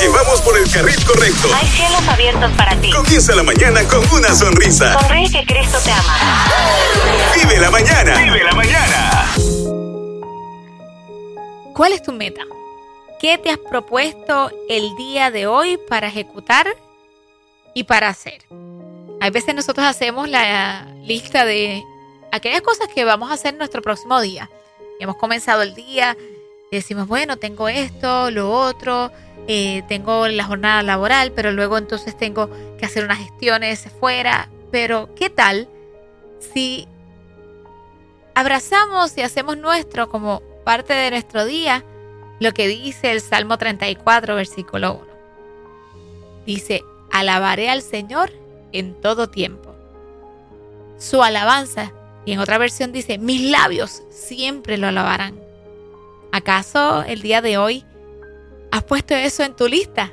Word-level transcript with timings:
llevamos 0.00 0.40
por 0.42 0.56
el 0.56 0.70
carril 0.70 1.04
correcto. 1.04 1.48
Hay 1.54 1.66
cielos 1.68 2.08
abiertos 2.08 2.50
para 2.52 2.76
ti. 2.80 2.90
Comienza 2.90 3.34
la 3.34 3.42
mañana 3.42 3.82
con 3.84 4.02
una 4.12 4.34
sonrisa. 4.34 4.98
Sonríe 5.00 5.30
que 5.30 5.44
Cristo 5.44 5.78
te 5.84 5.90
ama. 5.90 6.46
Vive 7.34 7.58
la 7.58 7.70
mañana. 7.70 8.18
Vive 8.18 8.44
la 8.44 8.52
mañana. 8.52 9.28
¿Cuál 11.74 11.92
es 11.92 12.02
tu 12.02 12.12
meta? 12.12 12.42
¿Qué 13.20 13.38
te 13.38 13.50
has 13.50 13.58
propuesto 13.58 14.50
el 14.68 14.94
día 14.96 15.30
de 15.30 15.46
hoy 15.46 15.78
para 15.88 16.08
ejecutar 16.08 16.66
y 17.74 17.84
para 17.84 18.08
hacer? 18.08 18.44
A 19.20 19.30
veces 19.30 19.54
nosotros 19.54 19.86
hacemos 19.86 20.28
la 20.28 20.86
lista 21.02 21.44
de 21.44 21.82
aquellas 22.30 22.62
cosas 22.62 22.88
que 22.94 23.04
vamos 23.04 23.30
a 23.30 23.34
hacer 23.34 23.54
nuestro 23.54 23.82
próximo 23.82 24.20
día. 24.20 24.48
Hemos 25.00 25.16
comenzado 25.16 25.62
el 25.62 25.74
día, 25.74 26.16
decimos, 26.70 27.08
bueno, 27.08 27.36
tengo 27.36 27.68
esto, 27.68 28.30
lo 28.30 28.52
otro, 28.52 29.10
eh, 29.50 29.82
tengo 29.88 30.28
la 30.28 30.44
jornada 30.44 30.82
laboral, 30.82 31.32
pero 31.32 31.52
luego 31.52 31.78
entonces 31.78 32.14
tengo 32.14 32.50
que 32.76 32.84
hacer 32.84 33.02
unas 33.04 33.16
gestiones 33.16 33.88
fuera. 33.98 34.50
Pero, 34.70 35.14
¿qué 35.14 35.30
tal 35.30 35.70
si 36.38 36.86
abrazamos 38.34 39.16
y 39.16 39.22
hacemos 39.22 39.56
nuestro 39.56 40.10
como 40.10 40.42
parte 40.66 40.92
de 40.92 41.10
nuestro 41.10 41.46
día 41.46 41.82
lo 42.40 42.52
que 42.52 42.68
dice 42.68 43.10
el 43.10 43.22
Salmo 43.22 43.56
34, 43.56 44.34
versículo 44.34 45.00
1? 45.02 45.06
Dice, 46.44 46.84
alabaré 47.10 47.70
al 47.70 47.80
Señor 47.80 48.30
en 48.72 49.00
todo 49.00 49.30
tiempo. 49.30 49.74
Su 50.98 51.22
alabanza, 51.22 51.94
y 52.26 52.32
en 52.32 52.40
otra 52.40 52.58
versión 52.58 52.92
dice, 52.92 53.16
mis 53.16 53.50
labios 53.50 54.02
siempre 54.10 54.76
lo 54.76 54.88
alabarán. 54.88 55.40
¿Acaso 56.32 57.02
el 57.04 57.22
día 57.22 57.40
de 57.40 57.56
hoy 57.56 57.86
has 58.78 58.84
puesto 58.84 59.14
eso 59.14 59.42
en 59.42 59.54
tu 59.54 59.68
lista? 59.68 60.10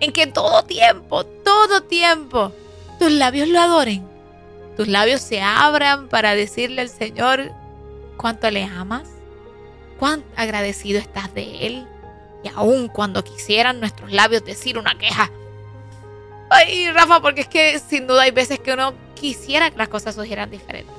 En 0.00 0.12
que 0.12 0.26
todo 0.26 0.64
tiempo, 0.64 1.24
todo 1.24 1.82
tiempo, 1.82 2.52
tus 2.98 3.12
labios 3.12 3.48
lo 3.48 3.60
adoren. 3.60 4.06
Tus 4.76 4.88
labios 4.88 5.20
se 5.20 5.40
abran 5.40 6.08
para 6.08 6.34
decirle 6.34 6.82
al 6.82 6.88
Señor 6.88 7.52
cuánto 8.16 8.50
le 8.50 8.64
amas, 8.64 9.08
cuán 9.98 10.24
agradecido 10.36 10.98
estás 10.98 11.32
de 11.34 11.66
Él. 11.66 11.86
Y 12.42 12.48
aun 12.48 12.88
cuando 12.88 13.24
quisieran 13.24 13.80
nuestros 13.80 14.12
labios 14.12 14.44
decir 14.44 14.78
una 14.78 14.98
queja. 14.98 15.30
Ay, 16.50 16.90
Rafa, 16.90 17.20
porque 17.20 17.42
es 17.42 17.48
que 17.48 17.78
sin 17.78 18.06
duda 18.06 18.22
hay 18.22 18.30
veces 18.30 18.58
que 18.58 18.72
uno 18.72 18.94
quisiera 19.14 19.70
que 19.70 19.78
las 19.78 19.88
cosas 19.88 20.14
surgieran 20.14 20.50
diferentes. 20.50 20.94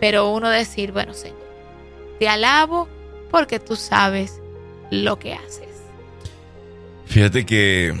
Pero 0.00 0.30
uno 0.30 0.50
decir, 0.50 0.92
bueno, 0.92 1.14
Señor, 1.14 1.38
te 2.18 2.28
alabo 2.28 2.88
porque 3.30 3.60
tú 3.60 3.76
sabes 3.76 4.40
lo 4.90 5.18
que 5.18 5.34
haces. 5.34 5.68
Fíjate 7.06 7.46
que 7.46 7.94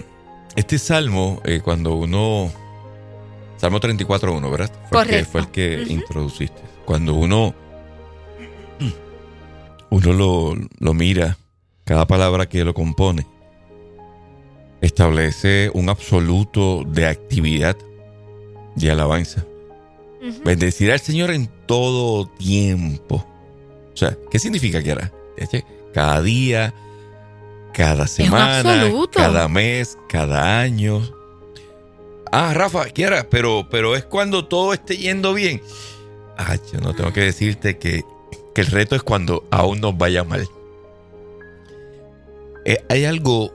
este 0.56 0.78
salmo, 0.78 1.40
eh, 1.44 1.60
cuando 1.62 1.94
uno... 1.94 2.52
Salmo 3.56 3.80
34.1, 3.80 4.50
¿verdad? 4.50 4.70
Fue 4.88 5.02
el 5.02 5.08
que, 5.08 5.24
fue 5.24 5.40
el 5.40 5.48
que 5.48 5.84
introduciste. 5.88 6.62
Cuando 6.84 7.14
uno, 7.14 7.54
uno 9.90 10.12
lo, 10.12 10.54
lo 10.78 10.94
mira, 10.94 11.38
cada 11.84 12.06
palabra 12.06 12.48
que 12.48 12.64
lo 12.64 12.74
compone, 12.74 13.26
establece 14.80 15.70
un 15.74 15.88
absoluto 15.88 16.84
de 16.86 17.06
actividad, 17.06 17.76
de 18.76 18.90
alabanza. 18.90 19.44
Bendecirá 20.44 20.94
al 20.94 21.00
Señor 21.00 21.30
en 21.30 21.48
todo 21.66 22.26
tiempo. 22.26 23.24
O 23.92 23.96
sea, 23.96 24.16
¿qué 24.30 24.38
significa 24.38 24.82
que 24.82 24.92
hará? 24.92 25.12
Cada 25.98 26.22
día, 26.22 26.72
cada 27.74 28.06
semana, 28.06 28.88
cada 29.10 29.48
mes, 29.48 29.98
cada 30.08 30.60
año. 30.60 31.02
Ah, 32.30 32.54
Rafa, 32.54 32.84
quiera, 32.90 33.28
pero, 33.28 33.66
pero 33.68 33.96
es 33.96 34.04
cuando 34.04 34.44
todo 34.44 34.72
esté 34.72 34.96
yendo 34.96 35.34
bien. 35.34 35.60
Ah, 36.36 36.56
yo 36.72 36.78
no 36.78 36.94
tengo 36.94 37.12
que 37.12 37.22
decirte 37.22 37.78
que, 37.78 38.04
que 38.54 38.60
el 38.60 38.68
reto 38.68 38.94
es 38.94 39.02
cuando 39.02 39.42
aún 39.50 39.80
nos 39.80 39.98
vaya 39.98 40.22
mal. 40.22 40.48
Eh, 42.64 42.78
hay 42.88 43.04
algo, 43.04 43.52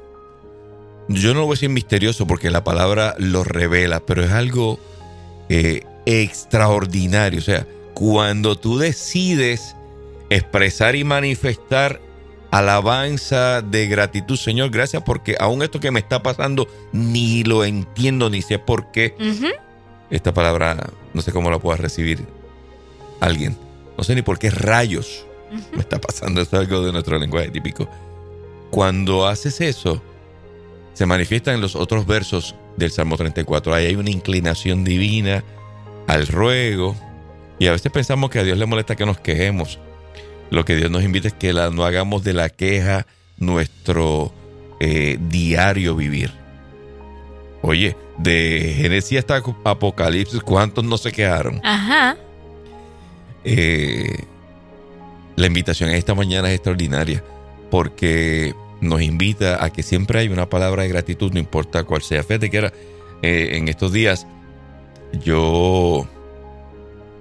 yo 1.07 1.33
no 1.33 1.39
lo 1.39 1.45
voy 1.45 1.53
a 1.53 1.55
decir 1.55 1.69
misterioso 1.69 2.27
porque 2.27 2.51
la 2.51 2.65
palabra 2.65 3.15
lo 3.19 3.45
revela, 3.45 4.01
pero 4.01 4.21
es 4.21 4.31
algo 4.31 4.81
eh, 5.47 5.85
extraordinario. 6.05 7.39
O 7.39 7.43
sea, 7.43 7.65
cuando 7.93 8.57
tú 8.57 8.79
decides 8.79 9.77
expresar 10.29 10.97
y 10.97 11.05
manifestar 11.05 12.01
alabanza 12.53 13.63
de 13.63 13.87
gratitud, 13.87 14.37
Señor, 14.37 14.69
gracias 14.69 15.01
porque 15.01 15.35
aún 15.39 15.63
esto 15.63 15.79
que 15.79 15.89
me 15.89 15.99
está 15.99 16.21
pasando 16.21 16.67
ni 16.91 17.43
lo 17.43 17.65
entiendo 17.65 18.29
ni 18.29 18.43
sé 18.43 18.59
por 18.59 18.91
qué. 18.91 19.15
Esta 20.11 20.35
palabra 20.35 20.91
no 21.15 21.21
sé 21.23 21.31
cómo 21.31 21.49
la 21.49 21.57
pueda 21.57 21.77
recibir 21.77 22.23
alguien. 23.19 23.57
No 23.97 24.03
sé 24.03 24.13
ni 24.13 24.21
por 24.21 24.37
qué 24.37 24.51
rayos 24.51 25.25
me 25.71 25.79
está 25.79 25.99
pasando. 25.99 26.41
Esto 26.41 26.57
es 26.57 26.67
algo 26.67 26.85
de 26.85 26.91
nuestro 26.91 27.17
lenguaje 27.17 27.49
típico. 27.49 27.89
Cuando 28.69 29.25
haces 29.25 29.59
eso, 29.59 30.03
se 30.93 31.07
manifiesta 31.07 31.55
en 31.55 31.61
los 31.61 31.75
otros 31.75 32.05
versos 32.05 32.53
del 32.77 32.91
Salmo 32.91 33.17
34. 33.17 33.73
Ahí 33.73 33.87
hay 33.87 33.95
una 33.95 34.11
inclinación 34.11 34.83
divina 34.83 35.43
al 36.05 36.27
ruego. 36.27 36.95
Y 37.57 37.65
a 37.65 37.71
veces 37.71 37.91
pensamos 37.91 38.29
que 38.29 38.37
a 38.37 38.43
Dios 38.43 38.59
le 38.59 38.67
molesta 38.67 38.95
que 38.95 39.07
nos 39.07 39.19
quejemos. 39.19 39.79
Lo 40.53 40.65
que 40.65 40.75
Dios 40.75 40.91
nos 40.91 41.01
invita 41.03 41.29
es 41.29 41.33
que 41.33 41.51
la, 41.51 41.71
no 41.71 41.83
hagamos 41.83 42.23
de 42.23 42.33
la 42.33 42.47
queja 42.47 43.07
nuestro 43.39 44.31
eh, 44.79 45.17
diario 45.19 45.95
vivir. 45.95 46.31
Oye, 47.63 47.97
de 48.19 48.75
Génesis 48.77 49.17
hasta 49.17 49.41
Apocalipsis, 49.63 50.41
¿cuántos 50.41 50.83
no 50.83 50.99
se 50.99 51.11
quejaron? 51.11 51.59
Ajá. 51.63 52.17
Eh, 53.43 54.25
la 55.35 55.47
invitación 55.47 55.89
esta 55.89 56.13
mañana 56.13 56.49
es 56.49 56.57
extraordinaria 56.57 57.23
porque 57.71 58.53
nos 58.79 59.01
invita 59.01 59.65
a 59.65 59.71
que 59.71 59.81
siempre 59.81 60.19
hay 60.19 60.27
una 60.27 60.47
palabra 60.47 60.83
de 60.83 60.89
gratitud, 60.89 61.33
no 61.33 61.39
importa 61.39 61.83
cuál 61.83 62.03
sea. 62.03 62.21
Fíjate 62.21 62.51
que 62.51 62.57
era 62.57 62.73
eh, 63.23 63.53
en 63.53 63.69
estos 63.69 63.91
días 63.91 64.27
yo, 65.13 66.07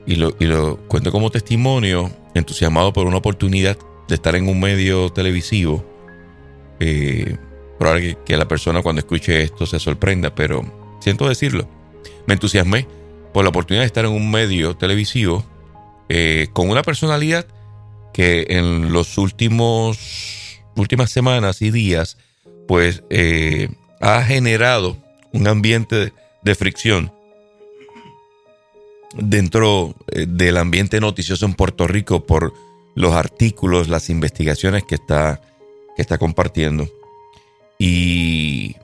y 0.04 0.16
lo, 0.16 0.36
y 0.38 0.44
lo 0.44 0.76
cuento 0.86 1.10
como 1.10 1.30
testimonio, 1.30 2.10
entusiasmado 2.34 2.92
por 2.92 3.06
una 3.06 3.18
oportunidad 3.18 3.76
de 4.08 4.14
estar 4.14 4.34
en 4.36 4.48
un 4.48 4.60
medio 4.60 5.10
televisivo. 5.10 5.84
Eh, 6.80 7.36
probable 7.78 8.18
que, 8.24 8.36
la 8.36 8.48
persona 8.48 8.82
cuando 8.82 9.00
escuche 9.00 9.42
esto 9.42 9.66
se 9.66 9.78
sorprenda, 9.78 10.34
pero 10.34 10.62
siento 11.00 11.28
decirlo. 11.28 11.68
Me 12.26 12.34
entusiasmé 12.34 12.86
por 13.32 13.44
la 13.44 13.50
oportunidad 13.50 13.82
de 13.82 13.86
estar 13.86 14.04
en 14.04 14.12
un 14.12 14.30
medio 14.30 14.76
televisivo 14.76 15.44
eh, 16.08 16.48
con 16.52 16.68
una 16.68 16.82
personalidad 16.82 17.46
que 18.12 18.46
en 18.50 18.92
los 18.92 19.16
últimos 19.18 20.52
últimas 20.76 21.10
semanas 21.10 21.62
y 21.62 21.70
días, 21.70 22.16
pues 22.66 23.02
eh, 23.10 23.68
ha 24.00 24.22
generado 24.22 24.96
un 25.32 25.46
ambiente 25.48 26.12
de 26.42 26.54
fricción 26.54 27.12
dentro 29.14 29.94
eh, 30.08 30.26
del 30.28 30.56
ambiente 30.56 31.00
noticioso 31.00 31.46
en 31.46 31.54
Puerto 31.54 31.86
Rico 31.86 32.24
por 32.24 32.52
los 32.94 33.14
artículos, 33.14 33.88
las 33.88 34.10
investigaciones 34.10 34.84
que 34.84 34.94
está, 34.94 35.40
que 35.96 36.02
está 36.02 36.18
compartiendo. 36.18 36.88
Y, 37.78 38.76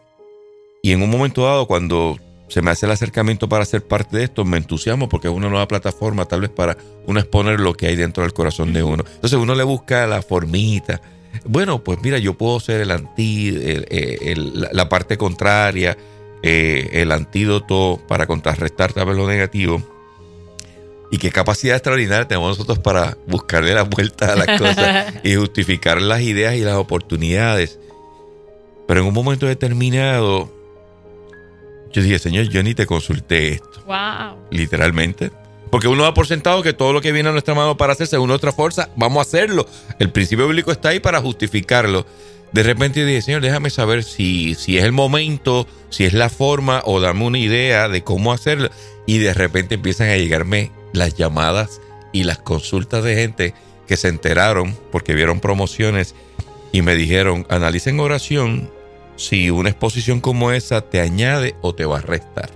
y 0.83 0.93
en 0.93 1.03
un 1.03 1.11
momento 1.11 1.45
dado, 1.45 1.67
cuando 1.67 2.19
se 2.49 2.63
me 2.63 2.71
hace 2.71 2.87
el 2.87 2.93
acercamiento 2.93 3.49
para 3.49 3.65
ser 3.65 3.87
parte 3.87 4.17
de 4.17 4.25
esto, 4.25 4.45
me 4.45 4.57
entusiasmo 4.57 5.09
porque 5.09 5.29
es 5.29 5.35
una 5.35 5.49
nueva 5.49 5.69
plataforma 5.69 6.25
tal 6.25 6.41
vez 6.41 6.51
para 6.51 6.77
uno 7.07 7.21
exponer 7.21 7.61
lo 7.61 7.75
que 7.75 7.87
hay 7.87 7.97
dentro 7.97 8.23
del 8.23 8.33
corazón 8.33 8.73
de 8.73 8.83
uno. 8.83 9.05
Entonces 9.07 9.39
uno 9.39 9.55
le 9.55 9.65
busca 9.65 10.07
la 10.07 10.23
formita. 10.23 11.01
Bueno, 11.45 11.85
pues 11.85 11.99
mira, 12.03 12.19
yo 12.19 12.35
puedo 12.35 12.59
ser 12.59 12.81
el 12.81 12.91
anti, 12.91 13.53
la 13.53 14.89
parte 14.89 15.19
contraria, 15.19 15.97
eh, 16.43 16.89
el 16.93 17.13
antídoto 17.13 18.01
para 18.09 18.27
contrarrestar 18.27 18.93
tal 18.93 19.07
vez 19.07 19.17
lo 19.17 19.29
negativo 19.29 19.98
y 21.11 21.19
qué 21.19 21.31
capacidad 21.31 21.77
extraordinaria 21.77 22.29
tenemos 22.29 22.51
nosotros 22.51 22.79
para 22.79 23.17
buscarle 23.27 23.75
la 23.75 23.83
vuelta 23.83 24.33
a 24.33 24.37
las 24.37 24.59
cosas 24.59 25.15
y 25.25 25.35
justificar 25.35 26.03
las 26.03 26.21
ideas 26.21 26.55
y 26.55 26.61
las 26.61 26.75
oportunidades. 26.75 27.79
Pero 28.87 29.01
en 29.01 29.07
un 29.07 29.15
momento 29.15 29.47
determinado, 29.47 30.53
yo 31.93 32.03
dije, 32.03 32.19
Señor, 32.19 32.49
yo 32.49 32.63
ni 32.63 32.75
te 32.75 32.87
consulté 32.87 33.55
esto. 33.55 33.83
Wow. 33.87 34.37
Literalmente. 34.51 35.31
Porque 35.71 35.89
uno 35.89 36.05
da 36.05 36.15
por 36.15 36.27
sentado 36.27 36.63
que 36.63 36.73
todo 36.73 36.93
lo 36.93 37.01
que 37.01 37.13
viene 37.13 37.29
a 37.29 37.33
nuestra 37.33 37.55
mano 37.55 37.77
para 37.77 37.93
hacerse 37.93 38.17
una 38.19 38.35
otra 38.35 38.53
fuerza, 38.53 38.91
vamos 38.97 39.19
a 39.19 39.23
hacerlo. 39.23 39.67
El 39.99 40.11
principio 40.11 40.47
bíblico 40.47 40.73
está 40.73 40.91
ahí 40.91 41.01
para 41.01 41.21
justificarlo. 41.21 42.07
De 42.53 42.63
repente 42.63 43.05
dije, 43.05 43.21
Señor, 43.21 43.43
déjame 43.43 43.69
saber 43.69 44.05
si, 44.05 44.55
si 44.55 44.79
es 44.79 44.85
el 44.85 44.93
momento, 44.93 45.67
si 45.91 46.05
es 46.05 46.15
la 46.15 46.31
forma 46.31 46.83
o 46.87 47.01
dame 47.01 47.25
una 47.25 47.39
idea 47.39 47.89
de 47.89 48.03
cómo 48.03 48.33
hacerlo. 48.33 48.71
Y 49.07 49.19
de 49.19 49.35
repente 49.35 49.75
empiezan 49.75 50.09
a 50.09 50.17
llegarme 50.17 50.71
las 50.99 51.15
llamadas 51.15 51.81
y 52.13 52.25
las 52.25 52.39
consultas 52.39 53.05
de 53.05 53.15
gente 53.15 53.55
que 53.87 53.97
se 53.97 54.09
enteraron 54.09 54.77
porque 54.93 55.15
vieron 55.15 55.41
promociones 55.41 56.15
y 56.73 56.83
me 56.83 56.95
dijeron, 56.95 57.47
analicen 57.49 57.99
oración 58.01 58.71
si 59.17 59.51
una 59.51 59.71
exposición 59.71 60.21
como 60.21 60.53
esa 60.53 60.83
te 60.83 61.01
añade 61.01 61.55
o 61.61 61.75
te 61.75 61.85
va 61.85 61.99
a 61.99 62.03
restar. 62.03 62.51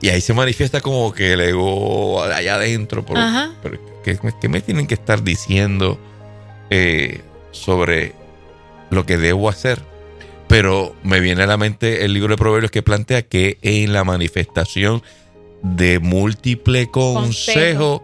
Y 0.00 0.10
ahí 0.10 0.20
se 0.20 0.34
manifiesta 0.34 0.80
como 0.80 1.12
que 1.12 1.32
el 1.32 1.40
ego 1.40 2.22
allá 2.22 2.54
adentro. 2.54 3.04
Por, 3.04 3.18
Ajá. 3.18 3.52
pero 3.62 3.78
¿qué, 4.04 4.18
qué 4.40 4.48
me 4.48 4.60
tienen 4.60 4.86
que 4.86 4.94
estar 4.94 5.24
diciendo 5.24 5.98
eh, 6.70 7.22
sobre 7.50 8.14
lo 8.90 9.06
que 9.06 9.16
debo 9.16 9.48
hacer? 9.48 9.82
Pero 10.46 10.94
me 11.02 11.20
viene 11.20 11.42
a 11.42 11.46
la 11.46 11.56
mente 11.56 12.04
el 12.04 12.14
libro 12.14 12.30
de 12.30 12.38
Proverbios 12.38 12.70
que 12.70 12.82
plantea 12.82 13.22
que 13.22 13.58
en 13.62 13.92
la 13.92 14.04
manifestación 14.04 15.02
de 15.62 15.98
múltiple 15.98 16.90
consejo, 16.90 18.02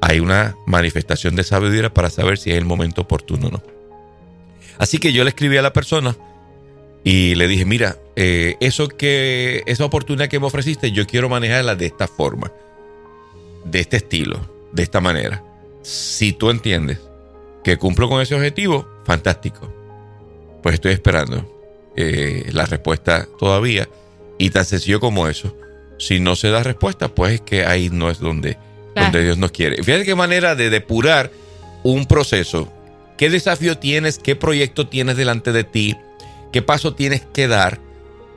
hay 0.00 0.20
una 0.20 0.56
manifestación 0.66 1.36
de 1.36 1.44
sabiduría 1.44 1.92
para 1.92 2.10
saber 2.10 2.38
si 2.38 2.50
es 2.50 2.58
el 2.58 2.64
momento 2.64 3.02
oportuno 3.02 3.48
o 3.48 3.50
no. 3.50 3.62
Así 4.78 4.98
que 4.98 5.12
yo 5.12 5.24
le 5.24 5.30
escribí 5.30 5.56
a 5.56 5.62
la 5.62 5.72
persona 5.72 6.16
y 7.04 7.34
le 7.34 7.48
dije, 7.48 7.64
mira, 7.64 7.96
eh, 8.16 8.56
eso 8.60 8.88
que, 8.88 9.62
esa 9.66 9.84
oportunidad 9.84 10.28
que 10.28 10.40
me 10.40 10.46
ofreciste, 10.46 10.92
yo 10.92 11.06
quiero 11.06 11.28
manejarla 11.28 11.74
de 11.74 11.86
esta 11.86 12.06
forma, 12.06 12.52
de 13.64 13.80
este 13.80 13.98
estilo, 13.98 14.40
de 14.72 14.82
esta 14.82 15.00
manera. 15.00 15.42
Si 15.82 16.32
tú 16.32 16.50
entiendes 16.50 16.98
que 17.64 17.76
cumplo 17.76 18.08
con 18.08 18.20
ese 18.20 18.34
objetivo, 18.34 18.86
fantástico. 19.04 19.72
Pues 20.62 20.74
estoy 20.74 20.92
esperando 20.92 21.92
eh, 21.96 22.48
la 22.52 22.66
respuesta 22.66 23.26
todavía. 23.38 23.88
Y 24.38 24.50
tan 24.50 24.64
sencillo 24.64 25.00
como 25.00 25.28
eso. 25.28 25.54
Si 26.00 26.18
no 26.18 26.34
se 26.34 26.48
da 26.48 26.62
respuesta, 26.62 27.08
pues 27.08 27.34
es 27.34 27.40
que 27.42 27.64
ahí 27.66 27.90
no 27.90 28.10
es 28.10 28.18
donde, 28.20 28.56
Claro. 28.94 29.12
donde 29.12 29.24
Dios 29.24 29.38
nos 29.38 29.52
quiere. 29.52 29.82
Fíjate 29.84 30.04
qué 30.04 30.14
manera 30.14 30.54
de 30.54 30.70
depurar 30.70 31.30
un 31.82 32.06
proceso. 32.06 32.72
¿Qué 33.18 33.28
desafío 33.28 33.76
tienes? 33.78 34.18
¿Qué 34.18 34.34
proyecto 34.34 34.88
tienes 34.88 35.16
delante 35.16 35.52
de 35.52 35.62
ti? 35.64 35.96
¿Qué 36.52 36.62
paso 36.62 36.94
tienes 36.94 37.20
que 37.32 37.46
dar? 37.48 37.78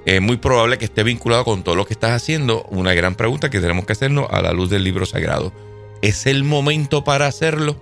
Es 0.05 0.21
muy 0.21 0.35
probable 0.35 0.77
que 0.77 0.83
esté 0.85 1.03
vinculado 1.03 1.45
con 1.45 1.63
todo 1.63 1.75
lo 1.75 1.85
que 1.85 1.93
estás 1.93 2.11
haciendo. 2.11 2.63
Una 2.69 2.93
gran 2.93 3.15
pregunta 3.15 3.49
que 3.49 3.61
tenemos 3.61 3.85
que 3.85 3.93
hacernos 3.93 4.27
a 4.29 4.41
la 4.41 4.51
luz 4.51 4.69
del 4.69 4.83
libro 4.83 5.05
sagrado. 5.05 5.53
¿Es 6.01 6.25
el 6.27 6.43
momento 6.43 7.05
para 7.05 7.27
hacerlo? 7.27 7.77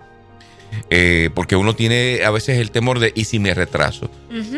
Eh, 0.91 1.31
porque 1.33 1.55
uno 1.55 1.75
tiene 1.75 2.21
a 2.23 2.29
veces 2.29 2.59
el 2.59 2.69
temor 2.69 2.99
de, 2.99 3.11
¿y 3.15 3.25
si 3.25 3.39
me 3.39 3.53
retraso? 3.55 4.09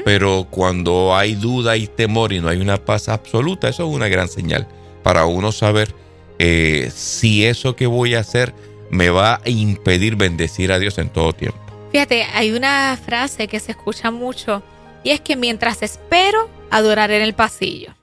Pero 0.03 0.47
cuando 0.49 1.15
hay 1.15 1.35
duda 1.35 1.77
y 1.77 1.87
temor 1.87 2.33
y 2.33 2.41
no 2.41 2.49
hay 2.49 2.59
una 2.59 2.77
paz 2.83 3.07
absoluta, 3.07 3.69
eso 3.69 3.87
es 3.87 3.95
una 3.95 4.09
gran 4.09 4.27
señal 4.27 4.67
para 5.03 5.25
uno 5.25 5.51
saber 5.51 5.94
eh, 6.39 6.91
si 6.94 7.45
eso 7.45 7.75
que 7.75 7.85
voy 7.85 8.15
a 8.15 8.21
hacer 8.21 8.53
me 8.89 9.09
va 9.09 9.35
a 9.35 9.50
impedir 9.50 10.15
bendecir 10.15 10.71
a 10.71 10.79
Dios 10.79 10.97
en 10.97 11.09
todo 11.09 11.33
tiempo. 11.33 11.59
Fíjate, 11.91 12.23
hay 12.33 12.51
una 12.51 12.97
frase 12.97 13.47
que 13.47 13.59
se 13.59 13.71
escucha 13.71 14.09
mucho 14.09 14.63
y 15.03 15.11
es 15.11 15.21
que 15.21 15.35
mientras 15.35 15.83
espero, 15.83 16.50
adoraré 16.71 17.17
en 17.17 17.23
el 17.23 17.33
pasillo. 17.33 17.94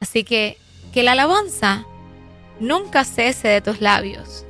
Así 0.00 0.24
que 0.24 0.58
que 0.92 1.02
la 1.02 1.12
alabanza 1.12 1.84
nunca 2.58 3.04
cese 3.04 3.48
de 3.48 3.60
tus 3.60 3.82
labios. 3.82 4.46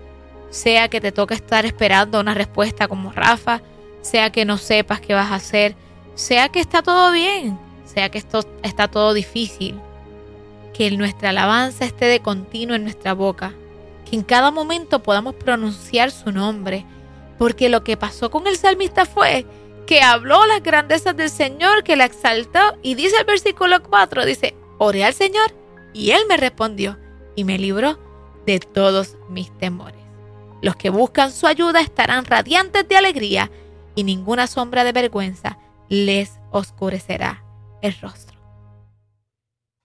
Sea 0.50 0.88
que 0.88 1.00
te 1.00 1.10
toque 1.10 1.34
estar 1.34 1.66
esperando 1.66 2.20
una 2.20 2.34
respuesta 2.34 2.86
como 2.86 3.10
Rafa, 3.10 3.62
sea 4.00 4.30
que 4.30 4.44
no 4.44 4.56
sepas 4.56 5.00
qué 5.00 5.12
vas 5.12 5.32
a 5.32 5.34
hacer, 5.36 5.74
sea 6.14 6.48
que 6.48 6.60
está 6.60 6.82
todo 6.82 7.10
bien, 7.10 7.58
sea 7.84 8.10
que 8.10 8.18
esto 8.18 8.44
está 8.62 8.88
todo 8.88 9.12
difícil. 9.12 9.80
Que 10.76 10.90
nuestra 10.90 11.30
alabanza 11.30 11.84
esté 11.84 12.06
de 12.06 12.20
continuo 12.20 12.76
en 12.76 12.82
nuestra 12.84 13.14
boca, 13.14 13.54
que 14.08 14.16
en 14.16 14.22
cada 14.22 14.50
momento 14.50 15.02
podamos 15.02 15.34
pronunciar 15.34 16.10
su 16.10 16.32
nombre, 16.32 16.84
porque 17.38 17.68
lo 17.68 17.82
que 17.82 17.96
pasó 17.96 18.30
con 18.30 18.46
el 18.46 18.56
salmista 18.56 19.06
fue 19.06 19.46
que 19.86 20.02
habló 20.02 20.44
las 20.46 20.62
grandezas 20.62 21.16
del 21.16 21.30
Señor, 21.30 21.84
que 21.84 21.96
la 21.96 22.04
exaltó, 22.04 22.76
y 22.82 22.94
dice 22.94 23.16
el 23.18 23.24
versículo 23.24 23.82
4, 23.82 24.24
dice, 24.26 24.54
oré 24.78 25.04
al 25.04 25.14
Señor 25.14 25.54
y 25.94 26.10
Él 26.10 26.22
me 26.28 26.36
respondió 26.36 26.98
y 27.36 27.44
me 27.44 27.58
libró 27.58 27.98
de 28.44 28.58
todos 28.58 29.16
mis 29.30 29.50
temores. 29.58 30.00
Los 30.60 30.76
que 30.76 30.90
buscan 30.90 31.32
su 31.32 31.46
ayuda 31.46 31.80
estarán 31.80 32.24
radiantes 32.24 32.86
de 32.88 32.96
alegría 32.96 33.50
y 33.94 34.04
ninguna 34.04 34.46
sombra 34.46 34.84
de 34.84 34.92
vergüenza 34.92 35.58
les 35.88 36.38
oscurecerá 36.50 37.44
el 37.82 37.94
rostro. 38.00 38.35